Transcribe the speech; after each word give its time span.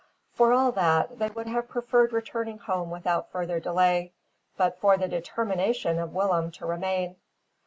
For 0.33 0.51
all 0.51 0.71
that, 0.71 1.19
they 1.19 1.27
would 1.27 1.45
have 1.45 1.69
preferred 1.69 2.11
returning 2.11 2.57
home 2.57 2.89
without 2.89 3.29
further 3.31 3.59
delay, 3.59 4.13
but 4.57 4.79
for 4.79 4.97
the 4.97 5.07
determination 5.07 5.99
of 5.99 6.15
Willem 6.15 6.49
to 6.53 6.65
remain. 6.65 7.17